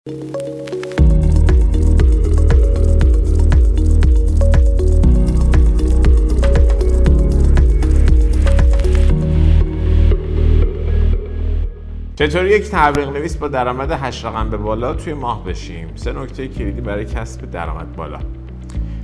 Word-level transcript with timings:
چطور 0.00 0.16
یک 12.46 12.70
تبلیغ 12.70 13.08
نویس 13.08 13.36
با 13.36 13.48
درآمد 13.48 13.92
8 13.92 14.24
رقم 14.24 14.50
به 14.50 14.56
بالا 14.56 14.94
توی 14.94 15.14
ماه 15.14 15.44
بشیم؟ 15.44 15.88
سه 15.94 16.12
نکته 16.12 16.48
کلیدی 16.48 16.80
برای 16.80 17.04
کسب 17.04 17.50
درآمد 17.50 17.96
بالا. 17.96 18.18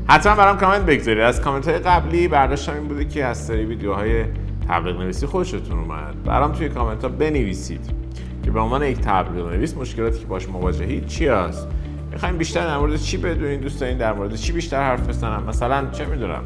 حتما 0.09 0.35
برام 0.35 0.57
کامنت 0.57 0.83
بگذارید. 0.83 1.23
از 1.23 1.41
کامنت 1.41 1.69
های 1.69 1.79
قبلی 1.79 2.29
برداشتم 2.29 2.75
این 2.75 2.89
بوده 2.89 3.05
که 3.05 3.25
از 3.25 3.47
سری 3.47 3.65
ویدیوهای 3.65 4.25
تبلیغ 4.69 5.01
نویسی 5.01 5.27
خوشتون 5.27 5.79
اومد. 5.79 6.23
برام 6.23 6.53
توی 6.53 6.69
کامنت 6.69 7.03
ها 7.03 7.09
بنویسید. 7.09 8.06
که 8.47 8.53
به 8.53 8.61
عنوان 8.61 8.83
یک 8.83 9.01
تبلیغ 9.01 9.53
نویس 9.53 9.77
مشکلاتی 9.77 10.19
که 10.19 10.27
باش 10.27 10.49
مواجهید 10.49 11.07
چی 11.07 11.27
هست؟ 11.27 11.69
می‌خوایم 12.13 12.37
بیشتر 12.37 12.67
در 12.67 12.79
مورد 12.79 12.97
چی 12.97 13.17
بدونید 13.17 13.61
دوست 13.61 13.81
دارین 13.81 13.99
در 13.99 14.13
مورد 14.13 14.35
چی 14.35 14.53
بیشتر 14.53 14.83
حرف 14.83 15.09
بزنم؟ 15.09 15.43
مثلا 15.49 15.91
چه 15.93 16.07
می‌دونم 16.07 16.43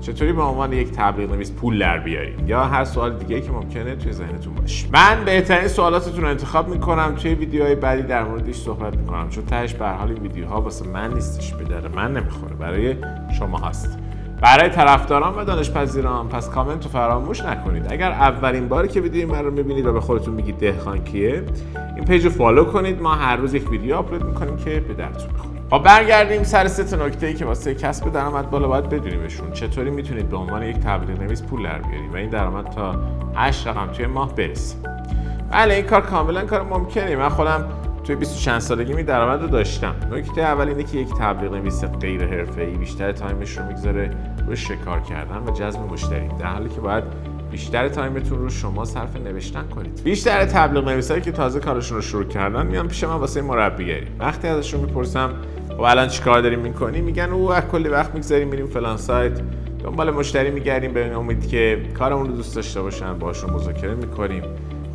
چطوری 0.00 0.32
به 0.32 0.42
عنوان 0.42 0.72
یک 0.72 0.92
تبلیغ 0.92 1.32
نویس 1.32 1.52
پول 1.52 1.78
در 1.78 1.98
بیارید 1.98 2.48
یا 2.48 2.64
هر 2.64 2.84
سوال 2.84 3.14
دیگه 3.16 3.40
که 3.40 3.50
ممکنه 3.50 3.96
توی 3.96 4.12
ذهنتون 4.12 4.54
باشه. 4.54 4.88
من 4.92 5.24
بهترین 5.24 5.68
سوالاتتون 5.68 6.22
رو 6.22 6.28
انتخاب 6.28 6.68
می‌کنم. 6.68 7.14
توی 7.14 7.34
ویدیوهای 7.34 7.74
بعدی 7.74 8.02
در 8.02 8.24
موردش 8.24 8.54
صحبت 8.54 8.96
می‌کنم. 8.96 9.28
چون 9.28 9.44
تهش 9.44 9.74
به 9.74 9.88
حال 9.88 10.12
ویدیوها 10.12 10.60
واسه 10.60 10.88
من 10.88 11.14
نیستش 11.14 11.54
به 11.54 11.88
من 11.88 12.12
نمی‌خوره. 12.16 12.54
برای 12.54 12.96
شما 13.38 13.58
هست. 13.58 13.98
برای 14.40 14.68
طرفداران 14.68 15.34
و 15.34 15.44
دانشپذیران 15.44 16.28
پس 16.28 16.50
کامنت 16.50 16.84
رو 16.84 16.90
فراموش 16.90 17.44
نکنید. 17.44 17.86
اگر 17.92 18.10
اولین 18.10 18.68
باری 18.68 18.88
که 18.88 19.00
ویدیو 19.00 19.32
من 19.32 19.44
رو 19.44 19.50
می‌بینید 19.50 19.86
و 19.86 19.92
به 19.92 20.00
خودتون 20.00 20.34
میگید 20.34 20.58
دهخان 20.58 21.04
کیه 21.04 21.44
این 21.96 22.04
page 22.04 22.24
رو 22.24 22.30
follow 22.30 22.64
کنید. 22.64 23.02
ما 23.02 23.14
هر 23.14 23.36
روز 23.36 23.54
یک 23.54 23.70
ویدیو 23.70 23.96
آپلود 23.96 24.24
می‌کنیم 24.24 24.56
که 24.56 24.80
به 24.80 24.94
دردتون 24.94 25.32
بخوره. 25.32 25.60
خب 25.70 25.82
برگردیم 25.82 26.42
سر 26.42 26.68
سه 26.68 26.96
نکته 26.96 27.26
ای 27.26 27.34
که 27.34 27.44
واسه 27.44 27.74
کسب 27.74 28.12
درآمد 28.12 28.50
بالا 28.50 28.68
باید 28.68 28.88
بدونیمشون. 28.88 29.52
چطوری 29.52 29.90
می‌تونید 29.90 30.28
به 30.28 30.36
عنوان 30.36 30.62
یک 30.62 30.76
تبلیغ 30.76 31.20
نویس 31.22 31.42
پول 31.42 31.62
در 31.62 31.78
بیارید 31.78 32.14
و 32.14 32.16
این 32.16 32.30
درآمد 32.30 32.70
تا 32.70 32.94
8 33.34 33.66
رقم 33.66 33.86
توی 33.86 34.06
ماه 34.06 34.34
برسه؟ 34.34 34.76
بله 35.52 35.74
این 35.74 35.84
کار 35.84 36.00
کاملا 36.00 36.44
کار 36.44 36.62
ممکنه. 36.62 37.16
من 37.16 37.28
خودم 37.28 37.64
توی 38.04 38.16
20 38.16 38.38
چند 38.38 38.58
سالگی 38.58 38.92
این 38.92 39.02
درآمد 39.02 39.42
رو 39.42 39.48
داشتم. 39.48 39.94
نکته 40.12 40.40
اول 40.40 40.68
اینه 40.68 40.82
که 40.82 40.98
یک 40.98 41.08
تبلیغ 41.20 41.54
نویس 41.54 41.84
غیر 41.84 42.26
حرفه‌ای 42.26 42.70
بیشتر 42.70 43.12
time 43.12 43.43
ش 43.43 43.58
رو 43.58 43.64
می‌گذاره 43.64 44.10
روی 44.46 44.56
شکار 44.56 45.00
کردن 45.00 45.42
و 45.46 45.50
جذب 45.50 45.80
مشتری. 45.80 46.28
در 46.38 46.46
حالی 46.46 46.68
که 46.68 46.80
باید 46.80 47.04
بیشتر 47.50 47.88
time 47.88 48.17
تون 48.17 48.38
رو 48.38 48.50
شما 48.50 48.84
صرف 48.84 49.16
نوشتن 49.16 49.68
کنید. 49.68 50.02
بیشتر 50.04 50.44
تبلیغ 50.44 50.88
نویسایی 50.88 51.20
که 51.20 51.32
تازه 51.32 51.60
کارشون 51.60 51.96
رو 51.96 52.02
شروع 52.02 52.24
کردن 52.24 52.66
میان 52.66 52.88
پیش 52.88 53.04
من 53.04 53.14
واسه 53.14 53.42
مربیگری. 53.42 54.06
وقتی 54.18 54.48
ازشون 54.48 54.80
می‌پرسم 54.80 55.30
خب 55.68 55.80
الان 55.80 56.08
چیکار 56.08 56.40
داریم 56.40 56.58
می‌کنیم 56.58 57.04
میگن 57.04 57.30
او 57.30 57.52
کلی 57.72 57.88
وقت 57.88 58.14
می‌گذاریم 58.14 58.48
میریم 58.48 58.66
فلان 58.66 58.96
سایت. 58.96 59.40
دنبال 59.84 60.10
مشتری 60.10 60.50
میگردیم 60.50 60.92
به 60.92 61.16
امید 61.16 61.48
که 61.48 61.82
کارمون 61.98 62.26
رو 62.26 62.32
دوست 62.32 62.56
داشته 62.56 62.82
باشن 62.82 63.18
باشون 63.18 63.50
مذاکره 63.50 63.94
می‌کنیم. 63.94 64.42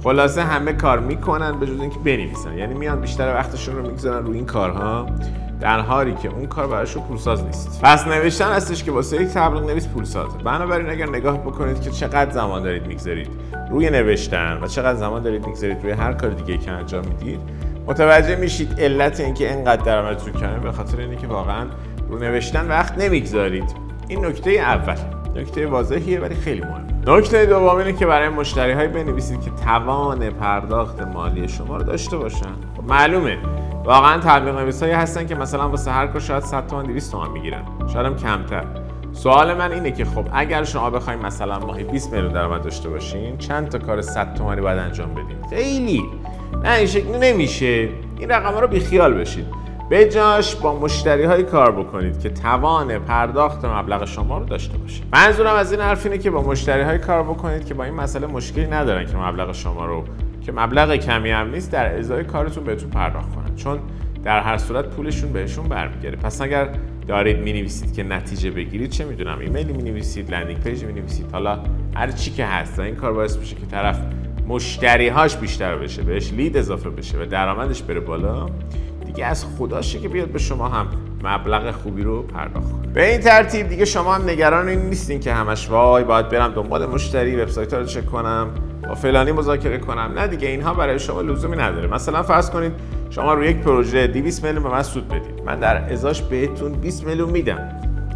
خلاصه 0.05 0.43
همه 0.43 0.73
کار 0.73 0.99
می‌کنن 0.99 1.59
به 1.59 1.65
جز 1.65 1.79
اینکه 1.79 1.99
بنویسن. 1.99 2.57
یعنی 2.57 2.73
میان 2.73 3.01
بیشتر 3.01 3.33
وقتشون 3.33 3.75
رو 3.75 3.81
می‌گذارن 3.81 4.25
روی 4.25 4.37
این 4.37 4.45
کارها 4.45 5.05
در 5.61 5.79
حالی 5.79 6.13
که 6.13 6.29
اون 6.29 6.45
کار 6.45 6.67
براشون 6.67 7.03
پولساز 7.03 7.43
نیست. 7.43 7.81
پس 7.83 8.07
نوشتن 8.07 8.51
هستش 8.51 8.83
که 8.83 8.91
واسه 8.91 9.21
یک 9.21 9.27
تبلیغ 9.27 9.69
نویس 9.69 9.87
پولسازه 9.87 10.37
بنابراین 10.37 10.89
اگر 10.89 11.09
نگاه 11.09 11.37
بکنید 11.37 11.81
که 11.81 11.91
چقدر 11.91 12.31
زمان 12.31 12.63
دارید 12.63 12.87
می‌گذارید 12.87 13.29
روی 13.71 13.89
نوشتن 13.89 14.59
و 14.61 14.67
چقدر 14.67 14.99
زمان 14.99 15.23
دارید 15.23 15.45
می‌گذارید 15.45 15.83
روی 15.83 15.91
هر 15.91 16.13
کار 16.13 16.29
دیگه 16.29 16.57
که 16.57 16.71
انجام 16.71 17.05
می‌دید 17.05 17.39
متوجه 17.87 18.35
میشید 18.35 18.79
علت 18.79 19.19
اینکه 19.19 19.53
اینقدر 19.53 19.83
درآمدتون 19.83 20.33
کمه 20.33 20.59
به 20.59 20.71
خاطر 20.71 20.99
اینه 20.99 21.15
که 21.15 21.27
واقعا 21.27 21.65
رو 22.09 22.19
نوشتن 22.19 22.67
وقت 22.67 22.97
نمی‌گذارید. 22.97 23.75
این 24.07 24.25
نکته 24.25 24.51
اول. 24.51 25.14
نکته 25.35 25.67
واضحیه 25.67 26.19
ولی 26.19 26.35
خیلی 26.35 26.61
مهم 26.61 26.87
نکته 27.07 27.45
دوم 27.45 27.77
اینه 27.77 27.93
که 27.93 28.05
برای 28.05 28.29
مشتری 28.29 28.71
های 28.71 28.87
بنویسید 28.87 29.41
که 29.41 29.51
توان 29.65 30.29
پرداخت 30.29 31.01
مالی 31.01 31.47
شما 31.47 31.77
رو 31.77 31.83
داشته 31.83 32.17
باشن. 32.17 32.55
معلومه. 32.87 33.37
واقعا 33.83 34.19
تبلیغ 34.19 34.59
نویسایی 34.59 34.93
هستن 34.93 35.27
که 35.27 35.35
مثلا 35.35 35.69
واسه 35.69 35.91
هر 35.91 36.07
کار 36.07 36.21
شاید 36.21 36.43
100 36.43 36.67
تومن 36.67 36.83
200 36.83 37.11
تومن 37.11 37.31
می‌گیرن. 37.31 37.63
شاید 37.93 38.05
هم 38.05 38.15
کمتر. 38.15 38.63
سوال 39.13 39.57
من 39.57 39.71
اینه 39.71 39.91
که 39.91 40.05
خب 40.05 40.25
اگر 40.33 40.63
شما 40.63 40.89
بخواید 40.89 41.21
مثلا 41.21 41.59
ماهی 41.59 41.83
20 41.83 42.13
میلیون 42.13 42.33
درآمد 42.33 42.61
داشته 42.63 42.89
باشین 42.89 43.37
چند 43.37 43.69
تا 43.69 43.79
کار 43.79 44.01
100 44.01 44.33
تومانی 44.33 44.61
باید 44.61 44.79
انجام 44.79 45.13
بدین؟ 45.13 45.37
خیلی. 45.49 46.03
نه 46.63 46.71
این 46.71 46.87
شکلی 46.87 47.17
نمیشه. 47.31 47.89
این 48.19 48.29
رقم 48.29 48.57
رو 48.57 48.67
بیخیال 48.67 49.13
بشید 49.13 49.64
به 49.89 50.09
جاش 50.09 50.55
با 50.55 50.79
مشتری 50.79 51.23
های 51.23 51.43
کار 51.43 51.71
بکنید 51.71 52.19
که 52.19 52.29
توان 52.29 52.99
پرداخت 52.99 53.65
مبلغ 53.65 54.05
شما 54.05 54.37
رو 54.37 54.45
داشته 54.45 54.77
باشه. 54.77 55.03
منظورم 55.13 55.55
از 55.55 55.71
این 55.71 55.81
حرف 55.81 56.05
اینه 56.05 56.17
که 56.17 56.31
با 56.31 56.41
مشتری 56.41 56.81
های 56.81 56.97
کار 56.97 57.23
بکنید 57.23 57.65
که 57.65 57.73
با 57.73 57.83
این 57.83 57.93
مسئله 57.93 58.27
مشکلی 58.27 58.67
ندارن 58.67 59.05
که 59.05 59.17
مبلغ 59.17 59.51
شما 59.51 59.85
رو 59.85 60.03
که 60.41 60.51
مبلغ 60.51 60.95
کمی 60.95 61.31
هم 61.31 61.49
نیست 61.49 61.71
در 61.71 61.97
ازای 61.97 62.23
کارتون 62.23 62.63
بهتون 62.63 62.89
پرداخت 62.89 63.35
کنن. 63.35 63.55
چون 63.55 63.79
در 64.23 64.39
هر 64.39 64.57
صورت 64.57 64.85
پولشون 64.85 65.33
بهشون 65.33 65.67
برمیگرده. 65.67 66.17
پس 66.17 66.41
اگر 66.41 66.69
دارید 67.07 67.39
می 67.39 67.53
نویسید 67.53 67.93
که 67.93 68.03
نتیجه 68.03 68.51
بگیرید 68.51 68.89
چه 68.89 69.05
می‌دونم 69.05 69.39
ایمیلی 69.39 69.73
می 69.73 69.83
نویسید 69.83 70.31
landing 70.31 70.59
page 70.59 70.83
می 70.83 70.93
نویسید 70.93 71.31
حالا 71.31 71.59
هر 71.95 72.11
چی 72.11 72.31
که 72.31 72.45
هست. 72.45 72.79
این 72.79 72.95
کار 72.95 73.13
باعث 73.13 73.37
میشه 73.37 73.55
که 73.55 73.65
طرف 73.65 73.99
مشتریهاش 74.47 75.37
بیشتر 75.37 75.75
بشه 75.75 76.01
بهش 76.01 76.33
lead 76.33 76.57
اضافه 76.57 76.89
بشه 76.89 77.17
و 77.17 77.25
درآمدش 77.25 77.81
بره 77.81 77.99
بالا. 77.99 78.45
دیگه 79.15 79.27
از 79.27 79.45
خداشه 79.57 79.99
که 79.99 80.09
بیاد 80.09 80.27
به 80.27 80.39
شما 80.39 80.67
هم 80.69 80.87
مبلغ 81.23 81.71
خوبی 81.71 82.03
رو 82.03 82.21
پرداخت 82.21 82.71
کنه. 82.71 82.87
به 82.87 83.11
این 83.11 83.21
ترتیب 83.21 83.67
دیگه 83.67 83.85
شما 83.85 84.13
هم 84.13 84.29
نگران 84.29 84.67
این 84.67 84.79
نیستین 84.79 85.19
که 85.19 85.33
همش 85.33 85.69
وای 85.69 86.03
باید 86.03 86.29
برم 86.29 86.53
دنبال 86.53 86.85
مشتری 86.85 87.41
وبسایت 87.41 87.73
رو 87.73 87.85
چک 87.85 88.05
کنم 88.05 88.47
با 88.87 88.95
فلانی 88.95 89.31
مذاکره 89.31 89.77
کنم. 89.77 90.11
نه 90.15 90.27
دیگه 90.27 90.47
اینها 90.47 90.73
برای 90.73 90.99
شما 90.99 91.21
لزومی 91.21 91.57
نداره. 91.57 91.87
مثلا 91.87 92.23
فرض 92.23 92.49
کنید 92.49 92.71
شما 93.09 93.33
روی 93.33 93.47
یک 93.47 93.57
پروژه 93.57 94.07
200 94.07 94.43
میلیون 94.43 94.63
به 94.63 94.69
من 94.69 94.83
سود 94.83 95.07
بدید. 95.07 95.43
من 95.45 95.59
در 95.59 95.93
ازاش 95.93 96.21
بهتون 96.21 96.73
20 96.73 97.07
میلیون 97.07 97.29
میدم. 97.29 97.69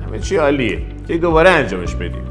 همه 0.07 0.19
چی 0.19 0.35
عالیه. 0.35 0.81
که 1.07 1.17
دوباره 1.17 1.49
انجامش 1.49 1.95
بدید. 1.95 2.29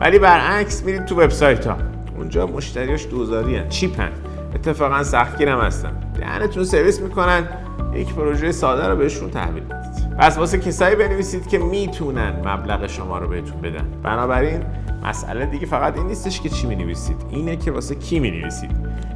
ولی 0.00 0.18
برعکس 0.18 0.84
میرید 0.84 1.04
تو 1.04 1.20
وبسایت 1.20 1.66
ها. 1.66 1.76
اونجا 2.16 2.46
مشتریاش 2.46 3.06
دوزاری 3.06 3.56
هن. 3.56 3.68
چیپن 3.68 4.10
اتفاقا 4.54 5.02
سختگیر 5.02 5.48
هم 5.48 5.58
هستن 5.58 5.92
دهنتون 6.20 6.64
سرویس 6.64 7.00
می‌کنن. 7.00 7.48
یک 7.94 8.14
پروژه 8.14 8.52
ساده 8.52 8.88
رو 8.88 8.96
بهشون 8.96 9.30
تحویل 9.30 9.62
بدید. 9.62 10.16
پس 10.18 10.38
واسه 10.38 10.58
کسایی 10.58 10.96
بنویسید 10.96 11.48
که 11.48 11.58
می‌تونن 11.58 12.30
مبلغ 12.44 12.86
شما 12.86 13.18
رو 13.18 13.28
بهتون 13.28 13.60
بدن. 13.60 13.84
بنابراین 14.02 14.60
مسئله 15.04 15.46
دیگه 15.46 15.66
فقط 15.66 15.96
این 15.96 16.06
نیستش 16.06 16.40
که 16.40 16.48
چی 16.48 16.66
می‌نویسید 16.66 17.16
اینه 17.30 17.56
که 17.56 17.70
واسه 17.70 17.94
کی 17.94 18.20
می‌نویسید. 18.20 18.70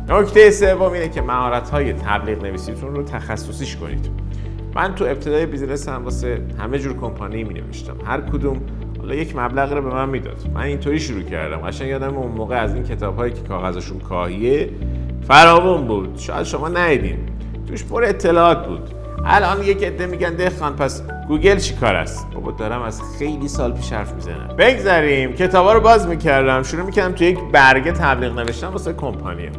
نکته 0.08 0.50
سوم 0.50 0.92
اینه 0.92 1.08
که 1.08 1.22
مهارت 1.22 1.70
های 1.70 1.92
تبلیغ 1.92 2.44
نویسیتون 2.44 2.94
رو 2.94 3.02
تخصصیش 3.02 3.76
کنید. 3.76 4.10
من 4.74 4.94
تو 4.94 5.04
ابتدای 5.04 5.46
business 5.46 5.88
م 5.88 6.04
واسه 6.04 6.42
همه 6.58 6.78
جور 6.78 6.96
کمپانی 6.96 7.44
می 7.44 7.54
نوشتم 7.54 7.96
هر 8.06 8.20
کدوم 8.20 8.60
حالا 8.98 9.14
یک 9.14 9.36
مبلغ 9.36 9.72
رو 9.72 9.82
به 9.82 9.94
من 9.94 10.08
می‌داد. 10.08 10.36
من 10.54 10.60
اینطوری 10.60 11.00
شروع 11.00 11.22
کردم. 11.22 11.56
قشنگ 11.56 11.88
یادم 11.88 12.16
اون 12.16 12.32
موقع 12.32 12.56
از 12.56 12.74
این 12.74 12.82
کتاب 12.82 13.16
هایی 13.16 13.32
که 13.32 13.42
کاغذشون 13.42 13.98
کاهیه 13.98 14.70
فراوون 15.28 15.86
بود. 15.86 16.16
شاید 16.16 16.42
شما 16.42 16.68
ندیدین. 16.68 17.18
توش 17.68 17.84
پر 17.84 18.04
اطلاعات 18.04 18.66
بود. 18.66 18.90
الان 19.26 19.62
یک 19.62 19.84
عده 19.84 20.06
میگن 20.06 20.34
دهخان 20.34 20.76
پس 20.76 21.02
گوگل 21.28 21.56
چی 21.56 21.74
کار 21.74 21.94
است؟ 21.96 22.26
بابا 22.34 22.50
دارم 22.50 22.82
از 22.82 23.02
خیلی 23.18 23.48
سال 23.48 23.72
پیش 23.72 23.92
حرف 23.92 24.12
می‌زنم. 24.12 24.54
بگذریم. 24.58 25.32
کتابا 25.32 25.72
رو 25.72 25.80
باز 25.80 26.06
می‌کردم. 26.06 26.62
شروع 26.62 26.86
می‌کردم 26.86 27.14
تو 27.14 27.24
یک 27.24 27.38
برگه 27.52 27.92
تبلیغ 27.92 28.38
نوشتن 28.38 28.66
واسه 28.66 28.92
کمپانی 28.92 29.50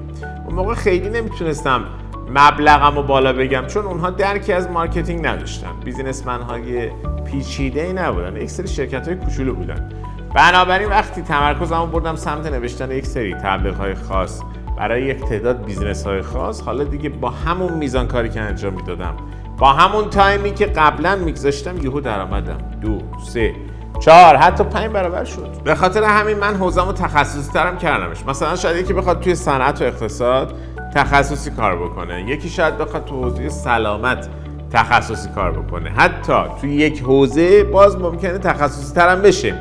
اون 0.46 0.56
موقع 0.56 0.74
خیلی 0.74 1.10
نمی‌تونستم 1.10 1.84
مبلغم 2.30 2.96
رو 2.96 3.04
بالا 3.04 3.34
بگم 3.34 3.64
چون 3.68 3.86
اونها 3.86 4.10
درکی 4.10 4.54
از 4.54 4.70
marketing 4.70 5.28
نداشتن. 5.28 5.72
businessman 5.86 6.42
های 6.42 6.90
پیچیده 7.32 7.82
ای 7.82 7.94
نبودن. 7.94 8.38
یک 8.38 8.50
سری 8.50 8.68
شرکت 8.68 9.08
های 9.08 9.18
کوچولو 9.18 9.56
بودن. 9.56 9.90
بنابراین 10.36 10.90
وقتی 10.90 11.22
تمرکزمو 11.22 11.86
بردم 11.86 12.16
سمت 12.16 12.46
نوشتن 12.46 12.92
یک 12.92 13.06
سری 13.06 13.34
تبلیغ 13.34 13.76
های 13.76 13.96
خاص 13.96 14.42
برای 14.78 15.04
یک 15.04 15.26
تعداد 15.26 15.66
business 15.66 16.08
های 16.08 16.22
خاص 16.22 16.62
حالا 16.62 16.84
دیگه 16.84 17.10
با 17.10 17.30
همون 17.30 17.74
میزان 17.74 18.08
کاری 18.08 18.30
که 18.30 18.42
انجام 18.42 18.74
می‌دادم 18.74 19.16
با 19.58 19.74
همون 19.74 20.10
time 20.10 20.45
ی 20.45 20.54
که 20.54 20.66
قبلا 20.66 21.16
میگذاشتم 21.16 21.78
یهو 21.78 22.00
درآمدم 22.00 22.58
دو 22.82 22.98
سه 23.34 23.54
چهار 24.00 24.36
حتی 24.36 24.64
پنج 24.64 24.92
برابر 24.92 25.24
شد. 25.24 25.50
به 25.64 25.76
خاطر 25.76 26.04
همین 26.04 26.38
من 26.38 26.56
حوزمو 26.56 26.94
تخصصی 26.94 27.52
ترم 27.52 27.78
کردمش. 27.78 28.26
مثلا 28.28 28.56
شاید 28.56 28.78
یکی 28.78 28.94
بخواد 28.94 29.20
توی 29.20 29.36
صنعت 29.36 29.82
و 29.82 29.86
اقتصاد 29.86 30.54
تخصصی 30.96 31.52
کار 31.52 31.76
بکنه 31.76 32.30
یکی 32.30 32.50
شاید 32.50 32.78
بخواد 32.78 33.06
تو 33.06 33.24
حوزه 33.24 33.50
سلامت 33.50 34.30
تخصصی 34.72 35.30
کار 35.30 35.52
بکنه. 35.52 35.90
حتی 35.90 36.34
توی 36.62 36.74
یک 36.74 37.02
حوزه 37.02 37.64
باز 37.64 37.98
ممکنه 37.98 38.38
تخصصی 38.38 38.96
ترم 38.96 39.22
بشه. 39.22 39.56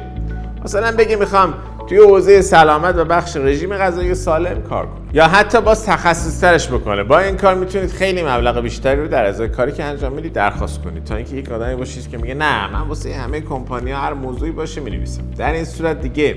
مثلا 0.65 0.97
بگی 0.97 1.17
می‌خوام 1.17 1.55
توی 1.87 1.99
حوزه 1.99 2.43
سلامت 2.43 2.97
و 2.97 3.05
بخش 3.05 3.37
رژیم 3.37 3.77
غذایی 3.77 4.15
سالم 4.15 4.63
کار 4.63 4.87
کنه. 4.87 5.01
یا 5.13 5.27
حتی 5.27 5.61
باز 5.61 5.87
تخصص 5.87 6.41
ترش 6.41 6.69
بکنه. 6.69 7.03
با 7.03 7.19
این 7.19 7.37
کار 7.37 7.55
می‌تونید 7.55 7.91
خیلی 7.91 8.23
مبلغ 8.23 8.61
بیشتری 8.61 9.01
رو 9.01 9.09
در 9.09 9.25
ازای 9.25 9.49
کاری 9.49 9.73
که 9.73 9.85
انجام 9.85 10.13
می‌دید 10.13 10.33
درخواست 10.33 10.83
کنید. 10.83 11.05
تا 11.05 11.17
اینکه 11.17 11.37
یک 11.37 11.53
آدمی 11.53 11.75
باشید 11.75 12.11
که 12.11 12.19
میگه 12.19 12.35
نه 12.35 12.73
من 12.73 12.89
واسه 12.89 13.15
همه 13.15 13.41
کمپانی 13.41 13.93
هر 13.93 14.15
موضوعی 14.15 14.51
باشه 14.51 14.81
می‌نویسم. 14.81 15.23
در 15.37 15.53
این 15.53 15.65
صورت 15.65 16.01
دیگه 16.01 16.37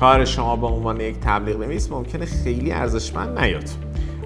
کار 0.00 0.24
شما 0.24 0.56
به 0.56 0.66
عنوان 0.66 1.00
یک 1.00 1.16
تبلیغ 1.20 1.60
نویس 1.60 1.92
ممکنه 1.92 2.26
خیلی 2.26 2.72
ارزشمند 2.72 3.38
نیاد. 3.38 3.64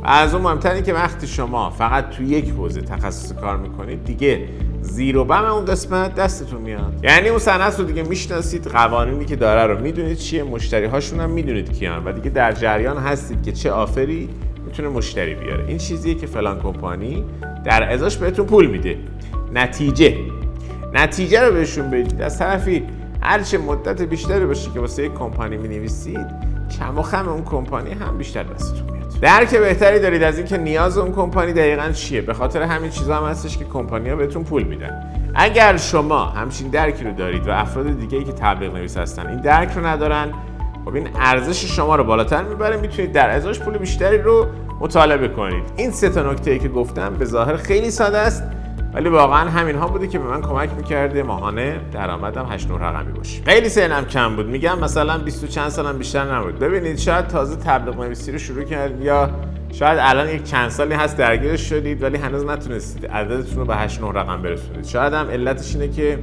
و 0.03 0.06
از 0.06 0.35
اون 0.35 0.43
مهمتر 0.43 0.81
که 0.81 0.94
وقتی 0.94 1.26
شما 1.26 1.70
فقط 1.70 2.11
تو 2.11 2.23
یک 2.23 2.50
حوزه 2.50 2.81
تخصص 2.81 3.32
کار 3.32 3.56
می‌کنید 3.56 4.05
دیگه 4.05 4.49
زیر 4.82 5.17
و 5.17 5.25
بم 5.25 5.44
اون 5.44 5.64
قسمت 5.64 6.14
دستتون 6.14 6.61
میاد. 6.61 7.00
یعنی 7.02 7.29
اون 7.29 7.38
صنعت 7.38 7.79
رو 7.79 7.84
دیگه 7.84 8.02
می‌شناسید 8.02 8.67
قوانینی 8.67 9.25
که 9.25 9.37
داره 9.37 9.75
رو 9.75 9.81
می‌دونید 9.81 10.17
چیه 10.17 10.43
مشتری 10.43 10.87
هاشون 10.87 11.20
هم 11.20 11.31
می‌دونید 11.31 11.73
کیان 11.73 12.05
و 12.05 12.12
دیگه 12.12 12.31
در 12.31 12.52
جریان 12.52 12.96
هستید 12.96 13.43
که 13.43 13.52
چه 13.52 13.70
آفری 13.70 14.29
می‌تونه 14.67 14.88
مشتری 14.88 15.34
بیاره. 15.34 15.64
این 15.69 15.79
چیزیه 15.79 16.14
که 16.14 16.26
فلان 16.26 16.61
کمپانی 16.61 17.25
در 17.64 17.93
ازاش 17.93 18.17
بهتون 18.17 18.46
پول 18.46 18.67
میده. 18.67 18.99
نتیجه. 19.55 20.17
نتیجه 20.94 21.40
رو 21.40 21.52
بهشون 21.52 21.90
بدید. 21.90 22.23
از 22.23 22.38
طرفی 22.38 22.82
هرچه 23.20 23.58
مدت 23.58 24.02
بیشتری 24.02 24.46
باشه 24.46 24.70
که 24.75 24.81
واسه 24.81 25.05
یک 25.05 25.14
کمپانی 25.14 25.56
می‌نویسید 25.56 26.51
کم 26.78 26.98
و 26.98 27.02
خم 27.02 27.28
اون 27.28 27.44
کمپانی 27.44 27.92
هم 27.92 28.19
بیشتر 28.19 28.42
دستتون 28.42 28.92
میاد. 28.92 29.12
درک 29.20 29.54
بهتری 29.54 30.00
دارید 30.00 30.22
از 30.22 30.38
اینکه 30.38 30.56
نیاز 30.56 30.98
اون 30.98 31.12
کمپانی 31.12 31.52
دقیقا 31.52 31.90
چیه؟ 31.92 32.20
به 32.20 32.34
خاطر 32.34 32.62
همین 32.62 32.90
چیزا 32.90 33.16
هم 33.16 33.24
هستش 33.30 33.58
که 33.58 33.64
کمپانی 33.64 34.08
ها 34.08 34.16
بهتون 34.16 34.44
پول 34.44 34.62
میدن. 34.62 35.04
اگر 35.34 35.76
شما 35.76 36.24
همچین 36.24 36.69
درکی 36.69 37.04
رو 37.04 37.12
دارید 37.12 37.48
و 37.48 37.50
افراد 37.50 37.98
دیگه 37.98 38.19
ای 38.19 38.24
که 38.24 38.32
تبلیغ 38.32 38.74
نویس 38.74 38.96
هستن 38.96 39.26
این 39.26 39.40
درک 39.40 39.72
رو 39.72 39.86
ندارن 39.86 40.32
خب 40.84 40.94
این 40.94 41.08
ارزش 41.20 41.64
شما 41.64 41.96
رو 41.96 42.04
بالاتر 42.04 42.42
می‌بره 42.42 42.76
می‌تونید 42.76 43.12
در 43.12 43.30
ازاش 43.30 43.60
پول 43.60 43.78
بیشتری 43.78 44.18
رو 44.18 44.46
مطالبه 44.80 45.28
کنید. 45.28 45.64
این 45.76 45.90
سه 45.90 46.08
تا 46.08 46.32
نکته 46.32 46.50
ای 46.50 46.58
که 46.58 46.68
گفتم 46.68 47.14
به 47.14 47.25
ظاهر 47.25 47.56
خیلی 47.56 47.90
ساده 47.90 48.18
است. 48.18 48.42
ولی 48.94 49.08
واقعا 49.08 49.50
همین 49.50 49.76
ها 49.76 49.88
بوده 49.88 50.08
که 50.08 50.18
به 50.18 50.24
من 50.24 50.40
کمک 50.42 50.70
می‌کرده 50.76 51.22
ماهانه 51.22 51.80
درآمدم 51.92 52.46
8 52.50 52.70
9 52.70 52.78
رقمی 52.78 53.12
باشه 53.12 53.42
خیلی 53.44 53.68
سنم 53.68 54.04
کم 54.04 54.36
بود. 54.36 54.46
میگم 54.46 54.78
مثلا 54.78 55.18
20 55.18 55.44
چند 55.44 55.68
سالم 55.68 55.98
بیشتر 55.98 56.34
نبود. 56.34 56.58
ببینید 56.58 56.98
شاید 56.98 57.26
تازه 57.26 57.56
تبلیغ 57.56 58.00
نویسی 58.00 58.32
رو 58.32 58.38
شروع 58.38 58.64
کردید 58.64 59.04
یا 59.04 59.30
شاید 59.72 59.98
الان 60.02 60.28
یک 60.28 60.44
چند 60.44 60.68
سالی 60.68 60.94
هست 60.94 61.16
درگیر 61.16 61.56
شدید 61.56 62.02
ولی 62.02 62.16
هنوز 62.16 62.44
نتونستید 62.44 63.06
عددتون 63.06 63.56
رو 63.56 63.64
به 63.64 63.76
8 63.76 64.00
9 64.00 64.08
رقم 64.08 64.42
برسونید. 64.42 64.84
شاید 64.84 65.12
هم 65.12 65.30
علتش 65.30 65.74
اینه 65.74 65.88
که 65.88 66.18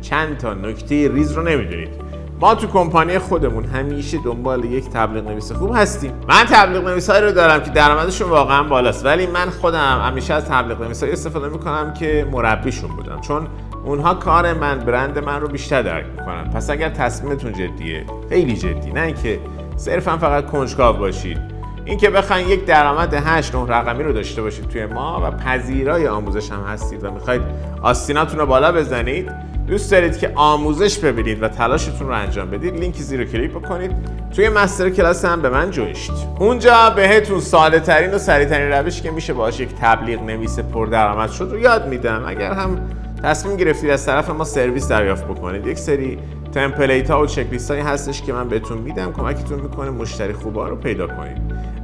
چند 0.00 0.36
تا 0.36 0.54
نکته 0.54 1.12
ریز 1.12 1.32
رو 1.32 1.42
نمی‌دونید. 1.42 2.11
ما 2.42 2.54
تو 2.54 2.66
کمپانی 2.66 3.18
خودمون 3.18 3.64
همیشه 3.64 4.18
دنبال 4.18 4.64
یک 4.64 4.88
تبلیغ 4.88 5.28
نویس 5.28 5.52
خوب 5.52 5.72
هستیم. 5.74 6.12
من 6.28 6.44
تبلیغ 6.44 6.88
نویسایی 6.88 7.22
رو 7.22 7.32
دارم 7.32 7.62
که 7.62 7.70
درآمدشون 7.70 8.30
واقعا 8.30 8.62
بالاست 8.62 9.04
ولی 9.04 9.26
من 9.26 9.50
خودم 9.50 10.02
همیشه 10.04 10.34
از 10.34 10.44
تبلیغ 10.44 10.82
نویسایی 10.82 11.12
استفاده 11.12 11.48
می‌کنم 11.48 11.94
که 11.94 12.26
مربیشون 12.32 12.90
بودم 12.90 13.20
چون 13.20 13.46
اونها 13.84 14.14
کار 14.14 14.52
من 14.52 14.78
برند 14.78 15.18
من 15.18 15.40
رو 15.40 15.48
بیشتر 15.48 15.82
درک 15.82 16.06
می‌کنن. 16.18 16.50
پس 16.50 16.70
اگر 16.70 16.88
تصمیمتون 16.88 17.52
جدیه 17.52 18.04
خیلی 18.28 18.56
جدی 18.56 18.92
نه 18.92 19.00
اینکه 19.00 19.40
صرفا 19.76 20.18
فقط 20.18 20.46
کنجکاو 20.46 20.96
باشید. 20.96 21.38
اینکه 21.84 22.10
بخواید 22.10 22.48
یک 22.48 22.64
درآمد 22.64 23.14
8 23.14 23.54
9 23.54 23.72
رقمی 23.72 24.02
رو 24.02 24.12
داشته 24.12 24.42
باشید 24.42 24.68
توی 24.68 24.86
ما 24.86 25.20
و 25.24 25.30
پذیرای 25.30 26.08
آموزش 26.08 26.50
هم 26.50 26.64
هستید 26.64 27.04
و 27.04 27.10
می‌خواید 27.10 27.42
آستیناتون 27.82 28.38
رو 28.38 28.46
بالا 28.46 28.72
بزنید 28.72 29.51
دوست 29.66 29.90
دارید 29.90 30.18
که 30.18 30.32
آموزش 30.34 30.98
ببینید 30.98 31.42
و 31.42 31.48
تلاشتون 31.48 32.08
رو 32.08 32.14
انجام 32.14 32.50
بدید 32.50 32.74
لینک 32.76 32.96
زیر 32.96 33.24
کلیک 33.24 33.50
بکنید. 33.50 33.92
توی 34.36 34.48
مستر 34.48 34.90
کلاس 34.90 35.24
هم 35.24 35.42
به 35.42 35.48
من 35.48 35.70
جویشت 35.70 36.12
اونجا 36.38 36.90
بهتون 36.96 37.40
ساده 37.40 37.80
ترین 37.80 38.10
و 38.10 38.18
سریع 38.18 38.46
ترین 38.46 38.72
روشی 38.72 39.02
که 39.02 39.10
میشه 39.10 39.32
باش 39.32 39.60
یک 39.60 39.68
تبلیغ 39.80 40.22
نویس 40.22 40.58
پردرآمد 40.58 41.30
شد 41.30 41.48
رو 41.52 41.58
یاد 41.58 41.88
میدم. 41.88 42.24
اگر 42.26 42.52
هم 42.52 42.88
تصمیم 43.22 43.56
گرفتید 43.56 43.90
از 43.90 44.06
طرف 44.06 44.30
ما 44.30 44.44
سرویس 44.44 44.88
دریافت 44.88 45.24
بکنید. 45.24 45.66
یک 45.66 45.78
سری 45.78 46.18
تمپلیت 46.54 47.10
ها 47.10 47.22
و 47.22 47.26
چک 47.26 47.46
هایی 47.68 47.82
هستش 47.82 48.22
که 48.22 48.32
من 48.32 48.48
بهتون 48.48 48.78
میدم 48.78 49.12
کمکتون 49.12 49.60
می‌کنه 49.60 49.90
مشتری 49.90 50.32
خوبا 50.32 50.68
رو 50.68 50.76
پیدا 50.76 51.06
کنید. 51.06 51.38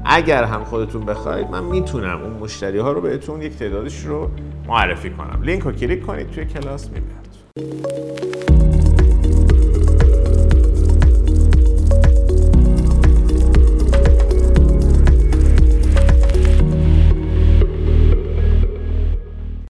اگر 0.05 0.45
هم 0.45 0.65
خودتون 0.65 1.05
بخواید 1.05 1.51
من 1.51 1.65
می‌تونم 1.65 2.23
اون 2.23 2.33
مشتری 2.33 2.79
ها 2.79 2.93
رو 2.93 3.01
بهتون 3.01 3.43
یک 3.43 3.57
تعدادش 3.57 4.05
رو 4.05 4.31
معرفی 4.67 5.11
کنم. 5.11 5.43
لینک 5.43 5.63
رو 5.63 5.73
کلیک 5.73 6.07
کنید 6.07 6.31
توی 6.31 6.45
کلاس 6.45 6.87
می‌بینم. 6.87 7.28
Música 7.59 8.38